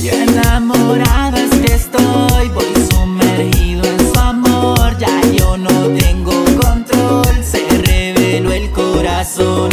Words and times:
y 0.02 0.08
enamorada 0.08 1.40
es 1.40 1.50
que 1.60 1.74
estoy, 1.74 2.48
voy 2.48 2.72
sumergido 2.90 3.84
en 3.84 4.12
su 4.12 4.18
amor. 4.18 4.96
Ya 4.98 5.20
yo 5.32 5.56
no 5.56 5.88
tengo 5.98 6.32
control, 6.60 7.44
se 7.44 7.66
reveló 7.68 8.52
el 8.52 8.70
corazón. 8.70 9.67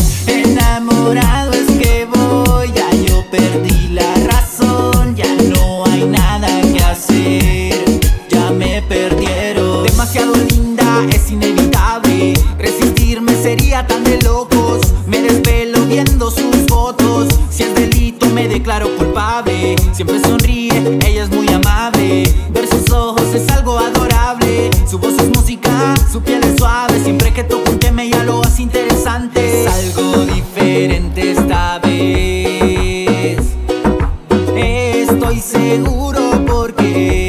Es 11.04 11.32
inevitable, 11.32 12.34
resistirme 12.58 13.36
sería 13.42 13.86
tan 13.86 14.04
de 14.04 14.22
locos, 14.22 14.82
me 15.08 15.22
desvelo 15.22 15.86
viendo 15.86 16.32
sus 16.32 16.56
fotos, 16.68 17.28
si 17.50 17.64
es 17.64 17.76
delito 17.76 18.26
me 18.28 18.48
declaro 18.48 18.96
culpable, 18.96 19.76
siempre 19.94 20.20
sonríe, 20.20 20.98
ella 21.06 21.24
es 21.24 21.30
muy 21.30 21.48
amable, 21.50 22.34
ver 22.52 22.68
sus 22.68 22.90
ojos 22.92 23.34
es 23.34 23.50
algo 23.50 23.78
adorable, 23.78 24.70
su 24.90 24.98
voz 24.98 25.16
es 25.18 25.30
música, 25.36 25.94
su 26.12 26.22
piel 26.22 26.44
es 26.44 26.58
suave, 26.58 27.02
siempre 27.04 27.34
que 27.34 27.44
toco 27.44 27.72
un 27.72 27.80
tema 27.80 28.04
ella 28.04 28.24
lo 28.24 28.42
hace 28.42 28.62
interesante, 28.62 29.66
es 29.66 29.74
algo 29.74 30.26
diferente 30.26 31.32
esta 31.32 31.80
vez, 31.80 33.40
estoy 34.56 35.40
seguro 35.40 36.44
porque 36.46 37.25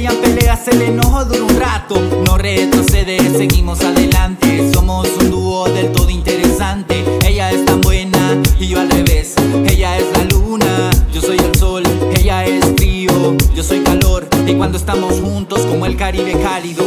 hayan 0.00 0.16
peleas 0.22 0.66
el 0.68 0.80
enojo 0.80 1.26
dura 1.26 1.42
un 1.42 1.60
rato, 1.60 2.00
no 2.24 2.38
retrocede, 2.38 3.18
seguimos 3.36 3.82
adelante, 3.82 4.72
somos 4.72 5.06
un 5.20 5.30
dúo 5.30 5.68
del 5.68 5.92
todo 5.92 6.08
interesante. 6.08 7.04
Ella 7.26 7.50
es 7.50 7.66
tan 7.66 7.82
buena 7.82 8.40
y 8.58 8.68
yo 8.68 8.80
al 8.80 8.88
revés. 8.88 9.34
Ella 9.68 9.98
es 9.98 10.06
la 10.16 10.24
luna, 10.24 10.90
yo 11.12 11.20
soy 11.20 11.36
el 11.36 11.54
sol. 11.54 11.82
Ella 12.16 12.46
es 12.46 12.64
frío, 12.76 13.12
yo 13.54 13.62
soy 13.62 13.80
calor. 13.80 14.26
Y 14.46 14.54
cuando 14.54 14.78
estamos 14.78 15.20
juntos, 15.20 15.66
como 15.66 15.84
el 15.84 15.96
Caribe 15.96 16.32
cálido. 16.40 16.82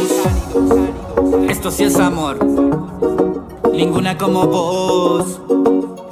Esto 1.48 1.70
sí 1.70 1.84
es 1.84 1.96
amor. 1.96 2.44
Ninguna 3.72 4.18
como 4.18 4.48
vos. 4.48 5.40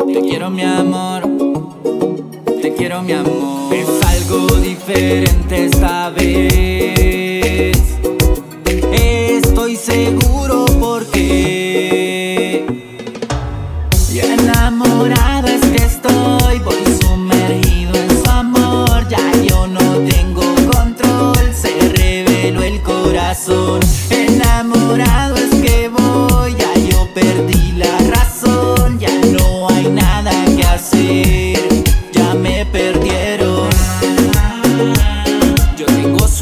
Te 0.06 0.20
quiero, 0.20 0.50
mi 0.50 0.62
amor. 0.62 1.24
Te 2.60 2.72
quiero, 2.74 3.02
mi 3.02 3.12
amor. 3.12 3.61
Diferente 4.94 5.64
esta 5.64 6.10
vez. 6.10 7.21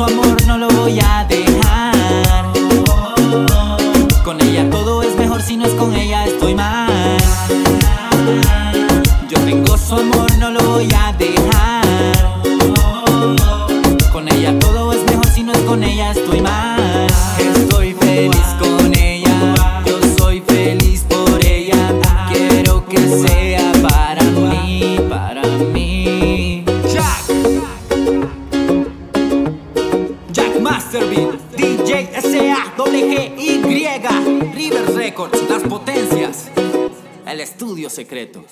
Su 0.01 0.05
amor, 0.05 0.47
no 0.47 0.57
lo 0.57 0.69
voy 0.69 0.99
a 0.99 1.27
dejar. 1.29 2.47
Con 4.25 4.41
ella 4.41 4.71
todo 4.71 5.03
es 5.03 5.15
mejor, 5.17 5.43
si 5.43 5.59
no 5.59 5.67
es 5.67 5.75
con 5.75 5.95
ella 5.95 6.25
estoy 6.25 6.55
mal. 6.55 7.19
Yo 9.29 9.39
tengo 9.41 9.77
su 9.77 9.97
amor, 9.97 10.39
no 10.39 10.53
lo 10.53 10.61
voy 10.71 10.89
a 10.97 11.13
dejar. 11.13 12.43
Con 14.11 14.29
ella 14.29 14.59
todo 14.59 14.93
es 14.95 15.05
mejor, 15.05 15.27
si 15.27 15.43
no 15.43 15.53
es 15.53 15.61
con 15.61 15.85
ella 15.85 16.13
estoy 16.13 16.41
mal. 16.41 16.70
Masterbeat, 30.71 31.57
DJ 31.57 32.11
SA, 32.23 32.75
Y, 33.37 33.61
Rivers 34.55 34.95
Records, 34.95 35.51
las 35.51 35.65
potencias, 35.65 36.49
el 37.27 37.41
estudio 37.41 37.91
secreto. 37.91 38.45